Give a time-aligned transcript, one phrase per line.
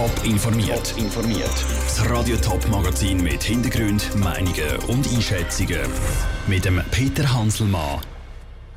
[0.00, 0.94] Top informiert.
[0.96, 1.64] informiert.
[1.84, 5.82] Das Radio Top Magazin mit Hintergrund, Meinungen und Einschätzungen
[6.46, 8.00] mit dem Peter Hanselmann.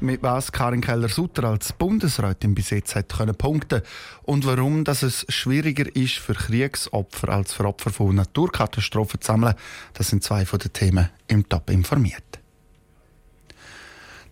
[0.01, 3.83] Mit was Karin Keller-Sutter als Bundesrätin bis jetzt hat können punkten
[4.23, 9.55] und warum dass es schwieriger ist für Kriegsopfer als für Opfer von Naturkatastrophen zu sammeln,
[9.93, 12.41] das sind zwei von den Themen im Top informiert.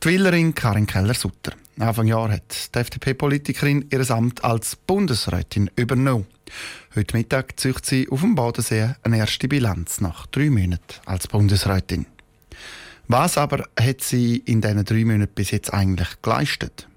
[0.03, 1.53] Die Willerin Karin Keller-Sutter.
[1.79, 6.27] Anfang Jahr hat die FDP-Politikerin ihr Amt als Bundesrätin übernommen.
[6.95, 12.05] Heute Mittag zieht sie auf dem Bodensee eine erste Bilanz nach drei Monaten als Bundesrätin.
[13.07, 16.87] Was aber hat sie in diesen drei Monaten bis jetzt eigentlich geleistet?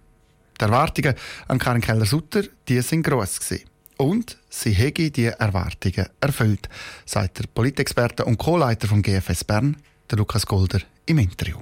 [0.60, 1.14] Die Erwartungen
[1.48, 3.40] an Karin Keller-Sutter, sind gross.
[3.96, 6.68] Und sie hätte die Erwartungen erfüllt,
[7.06, 9.76] sagt der Politexperte und Co-Leiter vom GFS Bern,
[10.10, 11.58] der Lukas Golder, im Interview.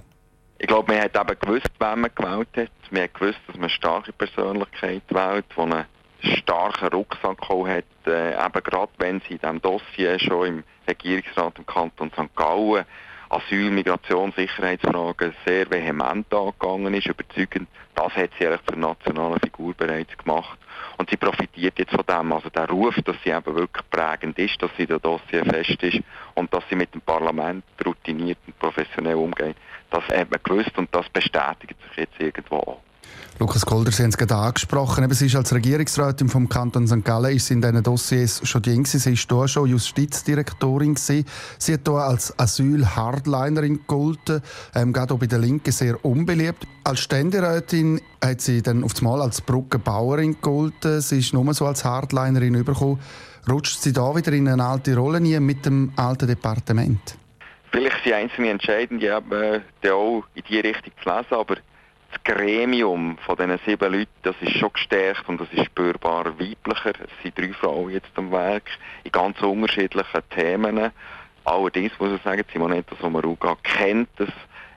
[0.62, 2.70] Ich glaube, man hat eben gewusst, wen man gewählt hat.
[2.92, 5.86] Man hat gewusst, dass man eine starke Persönlichkeit wählt, die einen
[6.20, 11.66] starken Rucksack hat, äh, eben gerade wenn sie in diesem Dossier schon im Regierungsrat im
[11.66, 12.36] Kanton St.
[12.36, 12.84] Gallen
[13.32, 17.66] Asyl, Migration, Sicherheitsfragen sehr vehement angegangen ist, überzeugend.
[17.94, 20.58] Das hat sie eigentlich zur nationalen Figur bereits gemacht.
[20.98, 22.30] Und sie profitiert jetzt von dem.
[22.30, 26.02] Also der Ruf, dass sie eben wirklich prägend ist, dass sie der Dossier fest ist
[26.34, 29.56] und dass sie mit dem Parlament routiniert und professionell umgeht,
[29.88, 32.91] das hat man gewusst und das bestätigt sich jetzt irgendwo auch.
[33.38, 35.02] Lukas Kolder, Sie haben es gerade angesprochen.
[35.02, 37.04] Eben, sie ist als Regierungsrätin vom Kanton St.
[37.04, 41.26] Gallen ist in diesen Dossiers schon jung Sie hier schon Justizdirektorin gewesen.
[41.58, 44.42] Sie hat hier als Asyl-Hardlinerin gegolten,
[44.74, 46.66] ähm, gerade auch bei den Linken sehr unbeliebt.
[46.84, 51.00] Als Ständerätin hat sie dann auf einmal als Brückenbauerin gegolten.
[51.00, 53.00] Sie ist nur so als Hardlinerin übergekommen.
[53.50, 57.16] Rutscht sie da wieder in eine alte Rolle nie mit dem alten Departement?
[57.72, 61.56] Vielleicht sind einzelne Entscheidungen äh, auch in die Richtung zu lesen, aber
[62.12, 66.92] das Gremium von diesen sieben Leuten, das ist schon gestärkt und das ist spürbar weiblicher.
[67.02, 68.64] Es sind drei Frauen jetzt am Werk
[69.04, 70.90] in ganz unterschiedlichen Themen.
[71.44, 74.28] Allerdings muss ich sagen, Simonetta Sommaruga kennt das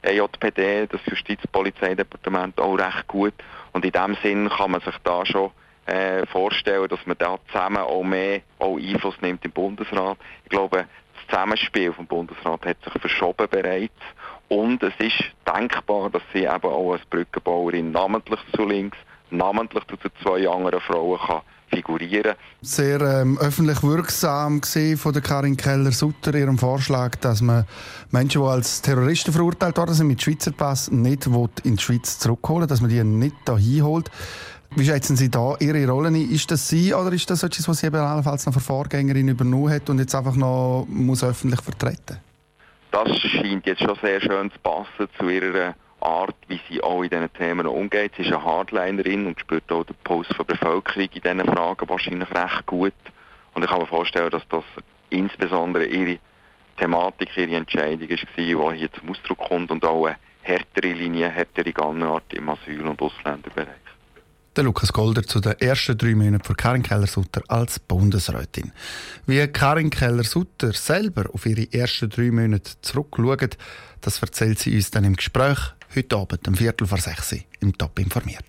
[0.02, 3.34] EJPD, das Justizpolizeidepartement, auch recht gut.
[3.74, 5.52] Und in dem Sinn kann man sich da schon
[5.88, 10.18] äh, vorstellen, dass man da zusammen auch mehr auch Einfluss nimmt im Bundesrat.
[10.44, 10.86] Ich glaube,
[11.28, 13.94] Zusammenspiel vom Bundesrat hat sich verschoben bereits
[14.50, 18.98] und es ist denkbar, dass sie eben auch als Brückenbauerin namentlich zu links,
[19.30, 22.36] namentlich zu den zwei anderen Frauen kann figurieren.
[22.62, 27.66] Sehr ähm, öffentlich wirksam von der Karin Keller-Sutter ihrem Vorschlag, dass man
[28.12, 32.68] Menschen, die als Terroristen verurteilt worden sind, mit Schweizer Pass nicht in die Schweiz zurückholen,
[32.68, 34.12] dass man die nicht hier holt.
[34.76, 36.16] Wie schätzen Sie da Ihre Rolle ein?
[36.16, 39.72] Ist das Sie oder ist das etwas, was Sie eben allenfalls noch von Vorgängerin übernommen
[39.72, 42.18] hat und jetzt einfach noch muss öffentlich vertreten
[42.96, 47.10] Das scheint jetzt schon sehr schön zu passen zu Ihrer Art, wie sie auch in
[47.10, 48.14] diesen Themen umgeht.
[48.16, 52.32] Sie ist eine Hardlinerin und spürt auch den Puls der Bevölkerung in diesen Fragen wahrscheinlich
[52.34, 52.94] recht gut.
[53.54, 54.64] Und ich kann mir vorstellen, dass das
[55.10, 56.20] insbesondere ihre
[56.78, 61.74] Thematik, ihre Entscheidung war, die hier zum Ausdruck kommt und auch eine härtere Linie, härtere
[61.74, 63.95] Gangart im Asyl- und Ausländerbereich.
[64.56, 68.72] Der Lukas Golder zu den ersten drei Monaten von Karin Keller-Sutter als Bundesrätin.
[69.26, 73.58] Wie Karin Keller-Sutter selber auf ihre ersten drei Monate zurückschaut,
[74.00, 75.60] das erzählt sie uns dann im Gespräch
[75.94, 78.46] heute Abend um Viertel vor sechs im Top informiert.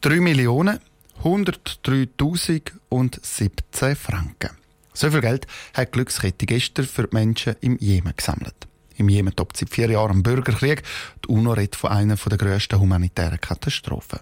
[0.00, 0.80] 3 Millionen
[1.22, 4.50] 103.017 Franken.
[4.92, 8.66] So viel Geld hat Glückskette gestern für die Menschen im Jemen gesammelt.
[9.00, 10.82] Im Jemen tobt seit vier Jahren ein Bürgerkrieg.
[11.24, 14.20] Die UNO redet von einer der grössten humanitären Katastrophen.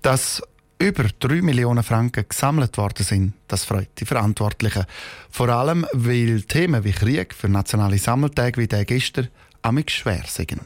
[0.00, 0.42] Dass
[0.78, 4.86] über 3 Millionen Franken gesammelt worden sind, das freut die Verantwortlichen.
[5.28, 9.28] Vor allem, weil Themen wie Krieg für nationale Sammeltage wie der gestern
[9.60, 10.62] amig schwer sind.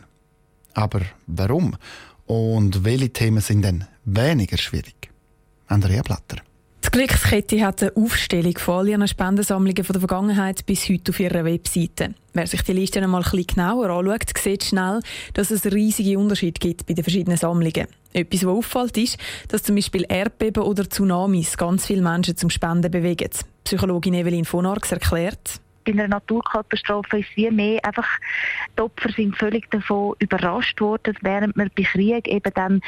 [0.75, 1.77] Aber warum?
[2.27, 5.11] Und welche Themen sind denn weniger schwierig?
[5.67, 6.37] Andrea Platter.
[6.89, 11.21] Die Glückskette hat eine Aufstellung von all ihren Spendensammlungen von der Vergangenheit bis heute auf
[11.21, 12.15] ihrer Webseite.
[12.33, 15.01] Wer sich die Liste einmal ein bisschen genauer anschaut, sieht schnell,
[15.35, 17.89] dass es riesige Unterschiede gibt bei den verschiedenen Sammlungen.
[18.15, 19.19] Etwas, was auffällt, ist,
[19.49, 23.31] dass zum Beispiel Erdbeben oder Tsunamis ganz viele Menschen zum Spenden bewegen.
[23.65, 28.09] Psychologin Evelyn von Arx erklärt, bei einer Naturkatastrophe ist wie mehr einfach,
[28.79, 32.81] die Opfer sind völlig davon überrascht worden, während man bei Krieg eben dann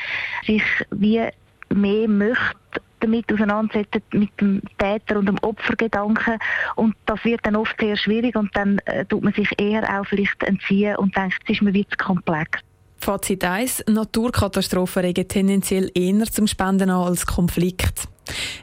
[0.47, 1.23] sich wie
[1.69, 6.39] mehr möchte damit auseinandersetzen, mit dem Täter und dem Opfergedanken.
[6.77, 10.07] Und das wird dann oft sehr schwierig und dann äh, tut man sich eher auch
[10.07, 12.61] vielleicht entziehen und denkt, es ist mir wieder zu komplex.
[12.99, 13.85] Fazit 1.
[13.89, 18.09] Naturkatastrophen regen tendenziell eher zum Spenden an als Konflikt.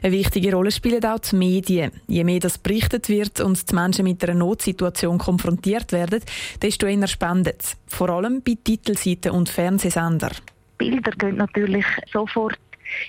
[0.02, 1.90] Eine wichtige Rolle spielen auch die Medien.
[2.06, 6.22] Je mehr das berichtet wird und die Menschen mit einer Notsituation konfrontiert werden,
[6.62, 10.30] desto eher spendet Vor allem bei Titelseiten und Fernsehsender.
[10.78, 12.58] Bilder gehen natürlich sofort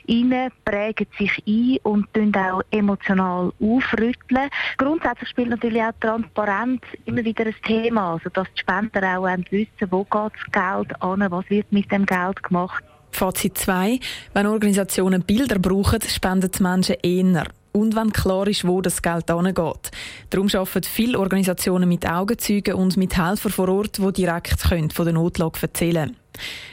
[0.08, 4.50] rein, prägen sich ein und auch emotional aufrütteln.
[4.78, 9.92] Grundsätzlich spielt natürlich auch Transparenz immer wieder ein Thema, also dass die Spender auch wissen,
[9.92, 12.84] wo geht das Geld an, was wird mit dem Geld gemacht.
[13.12, 14.00] Fazit 2.
[14.34, 17.48] Wenn Organisationen Bilder brauchen, spenden die Menschen eher.
[17.72, 19.92] Und wenn klar ist, wo das Geld angeht.
[20.30, 25.14] Darum arbeiten viele Organisationen mit Augenzeugen und mit Helfern vor Ort, die direkt von der
[25.14, 26.19] Notlage erzählen können.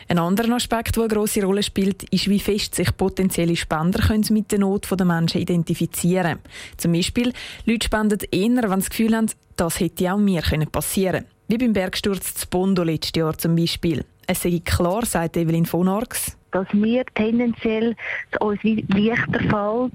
[0.08, 4.24] Ein anderer Aspekt, der eine grosse Rolle spielt, ist, wie fest sich potenzielle Spender können
[4.30, 6.40] mit der Not der Menschen identifizieren können.
[6.76, 7.32] Zum Beispiel,
[7.64, 11.26] Leute spenden eher, wenn sie das Gefühl haben, das hätte auch mir passieren können.
[11.48, 14.04] Wie beim Bergsturz zu Bondo letztes Jahr zum Beispiel.
[14.26, 16.36] Es sei klar, sagt Evelyn von Arx.
[16.50, 17.94] Dass wir tendenziell
[18.40, 19.92] uns leichter fällt,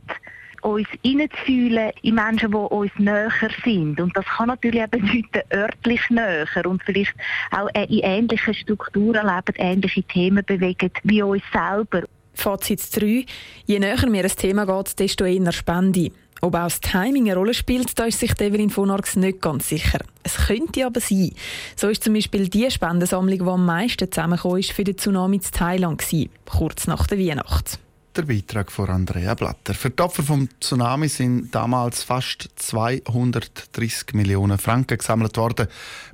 [0.61, 3.31] uns hineinzufühlen in Menschen, die uns näher
[3.63, 3.99] sind.
[3.99, 7.13] Und das kann natürlich eben bedeuten, örtlich näher und vielleicht
[7.51, 12.03] auch in ähnlichen Strukturen leben, ähnliche Themen bewegen wie uns selber.
[12.33, 13.25] Fazit 3.
[13.65, 16.11] Je näher mir ein Thema geht, desto eher Spende.
[16.43, 19.69] Ob auch das Timing eine Rolle spielt, da ist sich Evelyn von Arx nicht ganz
[19.69, 19.99] sicher.
[20.23, 21.33] Es könnte aber sein.
[21.75, 25.43] So ist zum Beispiel die Spendensammlung, die am meisten zusammengekommen ist, für den Tsunami in
[25.43, 27.77] Thailand gewesen, kurz nach der Weihnacht.
[28.13, 29.73] Der Beitrag von Andrea Blatter.
[29.73, 35.67] Für die Opfer vom Tsunami sind damals fast 230 Millionen Franken gesammelt worden.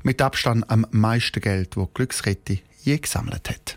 [0.03, 3.75] Mit Abstand am meisten Geld, das die Glückskette je gesammelt hat.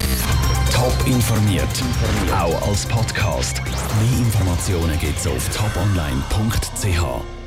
[0.70, 1.82] Top informiert,
[2.31, 3.62] auch als Podcast.
[3.64, 7.39] Mehr Informationen gibt es auf toponline.ch.